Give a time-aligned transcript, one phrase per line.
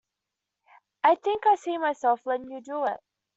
[1.03, 2.99] I think I see myself letting you do it.